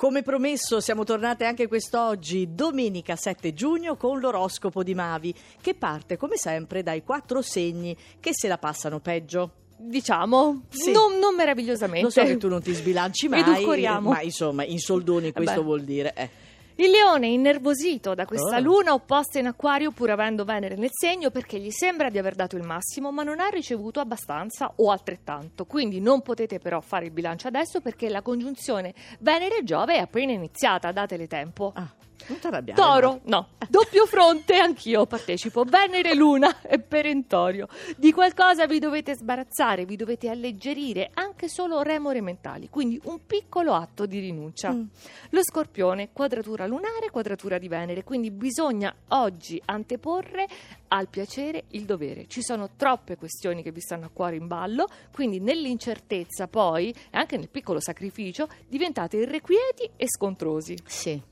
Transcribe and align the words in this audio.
Come 0.00 0.22
promesso 0.22 0.80
siamo 0.80 1.04
tornate 1.04 1.44
anche 1.44 1.68
quest'oggi, 1.68 2.54
domenica 2.54 3.16
7 3.16 3.52
giugno, 3.52 3.98
con 3.98 4.18
l'oroscopo 4.18 4.82
di 4.82 4.94
Mavi, 4.94 5.34
che 5.60 5.74
parte 5.74 6.16
come 6.16 6.38
sempre 6.38 6.82
dai 6.82 7.02
quattro 7.04 7.42
segni 7.42 7.94
che 8.18 8.30
se 8.32 8.48
la 8.48 8.56
passano 8.56 9.00
peggio. 9.00 9.50
Diciamo, 9.76 10.62
Sì. 10.70 10.90
non, 10.92 11.18
non 11.18 11.34
meravigliosamente. 11.34 12.02
Lo 12.04 12.08
so 12.10 12.22
che 12.24 12.38
tu 12.38 12.48
non 12.48 12.62
ti 12.62 12.72
sbilanci 12.72 13.28
mai, 13.28 13.40
Edulcoriamo. 13.40 14.08
ma 14.08 14.22
insomma, 14.22 14.64
in 14.64 14.78
soldoni 14.78 15.32
questo 15.32 15.52
Vabbè. 15.56 15.64
vuol 15.66 15.82
dire. 15.82 16.14
eh. 16.16 16.30
Il 16.80 16.88
leone 16.88 17.26
è 17.26 17.28
innervosito 17.28 18.14
da 18.14 18.24
questa 18.24 18.56
Oh. 18.56 18.60
luna 18.60 18.94
opposta 18.94 19.38
in 19.38 19.44
acquario 19.46 19.90
pur 19.90 20.08
avendo 20.08 20.44
Venere 20.44 20.76
nel 20.76 20.88
segno 20.90 21.30
perché 21.30 21.58
gli 21.58 21.70
sembra 21.70 22.08
di 22.08 22.16
aver 22.16 22.34
dato 22.34 22.56
il 22.56 22.62
massimo 22.62 23.12
ma 23.12 23.22
non 23.22 23.38
ha 23.38 23.48
ricevuto 23.48 24.00
abbastanza 24.00 24.72
o 24.76 24.90
altrettanto. 24.90 25.66
Quindi 25.66 26.00
non 26.00 26.22
potete 26.22 26.58
però 26.58 26.80
fare 26.80 27.04
il 27.04 27.10
bilancio 27.10 27.48
adesso 27.48 27.82
perché 27.82 28.08
la 28.08 28.22
congiunzione 28.22 28.94
Venere-Giove 29.18 29.96
è 29.96 29.98
appena 29.98 30.32
iniziata, 30.32 30.90
datele 30.90 31.26
tempo. 31.26 31.70
Ah, 31.74 31.86
non 32.30 32.38
ti 32.40 32.46
arrabbiare. 32.46 32.80
Toro, 32.80 33.20
no, 33.24 33.48
doppio 33.68 34.06
fronte, 34.06 34.56
anch'io 34.56 35.06
partecipo. 35.06 35.64
Venere, 35.64 36.14
Luna 36.14 36.62
e 36.62 36.78
Perentorio. 36.78 37.68
Di 37.96 38.12
qualcosa 38.12 38.66
vi 38.66 38.78
dovete 38.78 39.14
sbarazzare, 39.14 39.84
vi 39.84 39.96
dovete 39.96 40.28
alleggerire, 40.28 41.10
anche 41.14 41.48
solo 41.48 41.82
remore 41.82 42.20
mentali, 42.20 42.68
quindi 42.68 43.00
un 43.04 43.26
piccolo 43.26 43.74
atto 43.74 44.06
di 44.06 44.20
rinuncia. 44.20 44.72
Mm. 44.72 44.84
Lo 45.30 45.42
scorpione, 45.42 46.10
quadratura 46.12 46.66
lunare, 46.66 47.10
quadratura 47.10 47.58
di 47.58 47.68
Venere, 47.68 48.04
quindi 48.04 48.30
bisogna 48.30 48.94
oggi 49.08 49.60
anteporre 49.64 50.46
al 50.88 51.08
piacere 51.08 51.64
il 51.68 51.84
dovere. 51.84 52.26
Ci 52.26 52.42
sono 52.42 52.70
troppe 52.76 53.16
questioni 53.16 53.62
che 53.62 53.72
vi 53.72 53.80
stanno 53.80 54.06
a 54.06 54.10
cuore 54.12 54.36
in 54.36 54.46
ballo, 54.46 54.86
quindi 55.12 55.40
nell'incertezza 55.40 56.46
poi, 56.46 56.90
e 56.90 57.16
anche 57.16 57.36
nel 57.36 57.48
piccolo 57.48 57.80
sacrificio, 57.80 58.48
diventate 58.68 59.18
irrequieti 59.18 59.90
e 59.96 60.06
scontrosi. 60.08 60.76
Sì. 60.84 61.29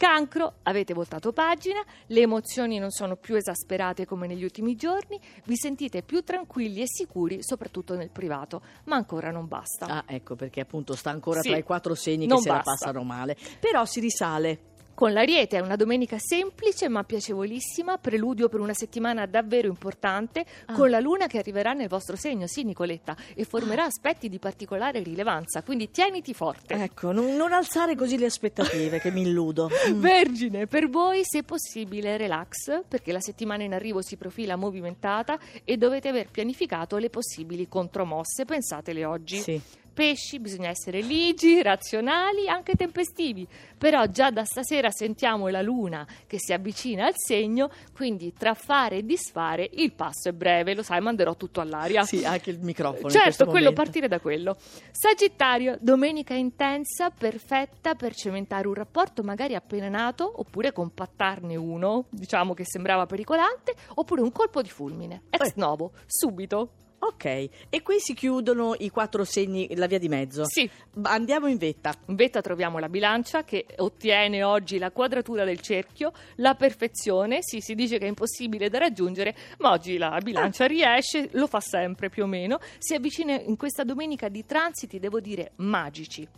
Cancro, 0.00 0.54
avete 0.62 0.94
voltato 0.94 1.30
pagina, 1.30 1.84
le 2.06 2.20
emozioni 2.22 2.78
non 2.78 2.90
sono 2.90 3.16
più 3.16 3.34
esasperate 3.34 4.06
come 4.06 4.26
negli 4.26 4.42
ultimi 4.42 4.74
giorni, 4.74 5.20
vi 5.44 5.56
sentite 5.58 6.00
più 6.02 6.22
tranquilli 6.24 6.80
e 6.80 6.84
sicuri, 6.86 7.42
soprattutto 7.42 7.94
nel 7.94 8.08
privato, 8.08 8.62
ma 8.84 8.96
ancora 8.96 9.30
non 9.30 9.46
basta. 9.46 9.84
Ah, 9.84 10.04
ecco 10.06 10.36
perché 10.36 10.60
appunto 10.60 10.96
sta 10.96 11.10
ancora 11.10 11.42
Sì. 11.42 11.48
tra 11.50 11.58
i 11.58 11.62
quattro 11.62 11.94
segni 11.94 12.24
Non 12.24 12.38
che 12.38 12.44
se 12.44 12.48
la 12.48 12.54
basta. 12.54 12.70
passano 12.70 13.02
male. 13.04 13.36
Però 13.60 13.84
si 13.84 14.00
risale. 14.00 14.60
Con 15.00 15.14
l'Ariete 15.14 15.56
è 15.56 15.60
una 15.60 15.76
domenica 15.76 16.18
semplice 16.18 16.90
ma 16.90 17.04
piacevolissima, 17.04 17.96
preludio 17.96 18.50
per 18.50 18.60
una 18.60 18.74
settimana 18.74 19.24
davvero 19.24 19.66
importante, 19.66 20.44
Ah. 20.66 20.74
con 20.74 20.90
la 20.90 21.00
luna 21.00 21.26
che 21.26 21.38
arriverà 21.38 21.72
nel 21.72 21.88
vostro 21.88 22.16
segno, 22.16 22.46
sì 22.46 22.64
Nicoletta, 22.64 23.16
e 23.34 23.44
formerà 23.44 23.84
aspetti 23.84 24.28
di 24.28 24.38
particolare 24.38 25.02
rilevanza, 25.02 25.62
quindi 25.62 25.90
tieniti 25.90 26.34
forte. 26.34 26.74
Ecco, 26.74 27.12
non, 27.12 27.34
non 27.34 27.54
alzare 27.54 27.94
così 27.96 28.18
le 28.18 28.26
aspettative 28.26 29.00
che 29.00 29.10
mi 29.10 29.22
illudo. 29.22 29.70
Mm. 29.90 30.00
Vergine, 30.00 30.66
per 30.66 30.90
voi 30.90 31.22
se 31.24 31.44
possibile 31.44 32.18
relax, 32.18 32.82
perché 32.86 33.10
la 33.12 33.20
settimana 33.20 33.62
in 33.62 33.72
arrivo 33.72 34.02
si 34.02 34.18
profila 34.18 34.56
movimentata 34.56 35.38
e 35.64 35.78
dovete 35.78 36.08
aver 36.08 36.28
pianificato 36.30 36.98
le 36.98 37.08
possibili 37.08 37.66
contromosse, 37.68 38.44
pensatele 38.44 39.06
oggi. 39.06 39.38
Sì. 39.38 39.60
Pesci, 40.00 40.40
bisogna 40.40 40.70
essere 40.70 41.02
ligi, 41.02 41.60
razionali, 41.60 42.48
anche 42.48 42.74
tempestivi, 42.74 43.46
però 43.76 44.06
già 44.06 44.30
da 44.30 44.46
stasera 44.46 44.88
sentiamo 44.90 45.48
la 45.48 45.60
luna 45.60 46.06
che 46.26 46.38
si 46.38 46.54
avvicina 46.54 47.04
al 47.04 47.12
segno, 47.14 47.70
quindi 47.92 48.32
tra 48.32 48.54
fare 48.54 48.96
e 48.96 49.04
disfare 49.04 49.68
il 49.70 49.92
passo 49.92 50.30
è 50.30 50.32
breve, 50.32 50.74
lo 50.74 50.82
sai, 50.82 51.02
manderò 51.02 51.36
tutto 51.36 51.60
all'aria. 51.60 52.02
Sì, 52.04 52.24
anche 52.24 52.48
il 52.48 52.60
microfono. 52.60 53.10
Certo, 53.10 53.44
quello 53.44 53.68
momento. 53.68 53.82
partire 53.82 54.08
da 54.08 54.20
quello. 54.20 54.56
Sagittario, 54.90 55.76
domenica 55.82 56.32
intensa, 56.32 57.10
perfetta 57.10 57.94
per 57.94 58.14
cementare 58.14 58.68
un 58.68 58.74
rapporto 58.74 59.22
magari 59.22 59.54
appena 59.54 59.90
nato, 59.90 60.32
oppure 60.34 60.72
compattarne 60.72 61.56
uno, 61.56 62.06
diciamo 62.08 62.54
che 62.54 62.64
sembrava 62.64 63.04
pericolante, 63.04 63.74
oppure 63.96 64.22
un 64.22 64.32
colpo 64.32 64.62
di 64.62 64.70
fulmine. 64.70 65.24
Ex 65.28 65.48
Eh. 65.48 65.52
novo, 65.56 65.92
subito. 66.06 66.70
Ok, 67.02 67.24
e 67.70 67.82
qui 67.82 67.98
si 67.98 68.12
chiudono 68.12 68.74
i 68.78 68.90
quattro 68.90 69.24
segni, 69.24 69.74
la 69.74 69.86
via 69.86 69.98
di 69.98 70.08
mezzo. 70.08 70.44
Sì. 70.44 70.68
Andiamo 71.02 71.46
in 71.46 71.56
vetta. 71.56 71.94
In 72.06 72.14
vetta 72.14 72.42
troviamo 72.42 72.78
la 72.78 72.90
bilancia 72.90 73.42
che 73.42 73.64
ottiene 73.78 74.42
oggi 74.42 74.76
la 74.76 74.90
quadratura 74.90 75.44
del 75.44 75.60
cerchio, 75.60 76.12
la 76.36 76.54
perfezione, 76.54 77.38
sì, 77.40 77.60
si 77.60 77.74
dice 77.74 77.96
che 77.96 78.04
è 78.04 78.08
impossibile 78.08 78.68
da 78.68 78.78
raggiungere, 78.78 79.34
ma 79.60 79.70
oggi 79.70 79.96
la 79.96 80.20
bilancia 80.22 80.66
riesce, 80.66 81.30
lo 81.32 81.46
fa 81.46 81.60
sempre 81.60 82.10
più 82.10 82.24
o 82.24 82.26
meno, 82.26 82.58
si 82.76 82.92
avvicina 82.92 83.40
in 83.40 83.56
questa 83.56 83.82
domenica 83.82 84.28
di 84.28 84.44
transiti, 84.44 84.98
devo 84.98 85.20
dire, 85.20 85.52
magici. 85.56 86.28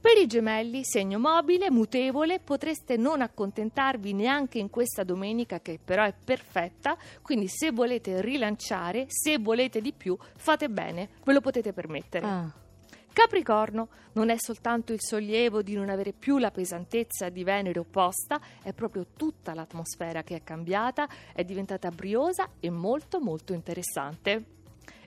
Per 0.00 0.16
i 0.16 0.26
gemelli, 0.26 0.84
segno 0.84 1.18
mobile, 1.18 1.70
mutevole, 1.70 2.40
potreste 2.40 2.96
non 2.96 3.20
accontentarvi 3.20 4.12
neanche 4.12 4.58
in 4.58 4.70
questa 4.70 5.04
domenica 5.04 5.60
che 5.60 5.78
però 5.82 6.04
è 6.04 6.14
perfetta, 6.24 6.96
quindi 7.22 7.48
se 7.48 7.70
volete 7.70 8.20
rilanciare, 8.20 9.06
se 9.08 9.38
volete 9.38 9.80
di 9.80 9.92
più, 9.92 10.16
fate 10.36 10.68
bene, 10.68 11.10
ve 11.24 11.32
lo 11.32 11.40
potete 11.40 11.72
permettere. 11.72 12.26
Ah. 12.26 12.52
Capricorno 13.12 13.88
non 14.12 14.30
è 14.30 14.36
soltanto 14.38 14.92
il 14.92 15.00
sollievo 15.02 15.62
di 15.62 15.74
non 15.74 15.90
avere 15.90 16.12
più 16.12 16.38
la 16.38 16.50
pesantezza 16.50 17.28
di 17.28 17.42
Venere 17.42 17.78
opposta, 17.78 18.40
è 18.62 18.72
proprio 18.72 19.06
tutta 19.16 19.52
l'atmosfera 19.52 20.22
che 20.22 20.36
è 20.36 20.44
cambiata, 20.44 21.08
è 21.32 21.44
diventata 21.44 21.90
briosa 21.90 22.50
e 22.60 22.70
molto 22.70 23.20
molto 23.20 23.52
interessante. 23.52 24.58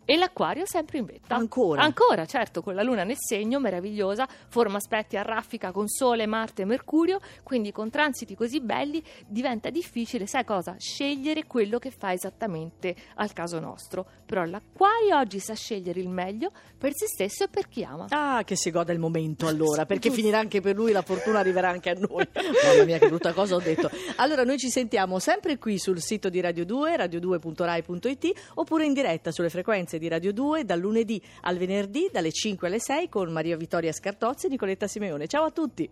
E 0.05 0.17
l'acquario 0.17 0.65
sempre 0.65 0.97
in 0.97 1.05
vetta. 1.05 1.35
Ancora? 1.35 1.81
Ancora, 1.81 2.25
certo, 2.25 2.61
con 2.61 2.75
la 2.75 2.83
luna 2.83 3.03
nel 3.03 3.17
segno, 3.17 3.59
meravigliosa, 3.59 4.27
forma 4.49 4.77
aspetti 4.77 5.15
a 5.15 5.21
raffica 5.21 5.71
con 5.71 5.87
Sole, 5.87 6.25
Marte 6.25 6.63
e 6.63 6.65
Mercurio, 6.65 7.21
quindi 7.41 7.71
con 7.71 7.89
transiti 7.89 8.35
così 8.35 8.59
belli 8.59 9.01
diventa 9.25 9.69
difficile, 9.69 10.27
sai 10.27 10.43
cosa? 10.43 10.75
Scegliere 10.77 11.45
quello 11.45 11.79
che 11.79 11.91
fa 11.91 12.11
esattamente 12.11 12.95
al 13.15 13.31
caso 13.31 13.59
nostro. 13.59 14.05
Però 14.25 14.43
l'acquario 14.43 15.17
oggi 15.17 15.39
sa 15.39 15.53
scegliere 15.53 15.99
il 15.99 16.09
meglio 16.09 16.51
per 16.77 16.93
se 16.93 17.07
stesso 17.07 17.45
e 17.45 17.47
per 17.47 17.69
chi 17.69 17.83
ama. 17.83 18.07
Ah, 18.09 18.43
che 18.43 18.55
si 18.57 18.71
goda 18.71 18.91
il 18.91 18.99
momento 18.99 19.47
allora, 19.47 19.85
perché 19.85 20.11
finirà 20.11 20.39
anche 20.39 20.59
per 20.59 20.75
lui, 20.75 20.91
la 20.91 21.01
fortuna 21.01 21.39
arriverà 21.39 21.69
anche 21.69 21.91
a 21.91 21.93
noi. 21.93 22.27
Mamma 22.33 22.83
mia, 22.83 22.97
che 22.97 23.07
brutta 23.07 23.31
cosa 23.31 23.55
ho 23.55 23.59
detto. 23.59 23.89
Allora, 24.17 24.43
noi 24.43 24.57
ci 24.57 24.69
sentiamo 24.69 25.19
sempre 25.19 25.57
qui 25.57 25.77
sul 25.77 26.01
sito 26.01 26.29
di 26.29 26.41
Radio 26.41 26.65
2, 26.65 26.95
radio2.rai.it, 26.97 28.31
oppure 28.55 28.85
in 28.85 28.93
diretta 28.93 29.31
sulle 29.31 29.49
frequenze 29.49 29.92
di 29.97 30.07
Radio 30.07 30.33
2 30.33 30.65
dal 30.65 30.79
lunedì 30.79 31.21
al 31.41 31.57
venerdì, 31.57 32.09
dalle 32.11 32.31
5 32.31 32.67
alle 32.67 32.79
6, 32.79 33.09
con 33.09 33.31
Maria 33.31 33.57
Vittoria 33.57 33.91
Scartozzi 33.91 34.47
e 34.47 34.49
Nicoletta 34.49 34.87
Simeone. 34.87 35.27
Ciao 35.27 35.45
a 35.45 35.51
tutti! 35.51 35.89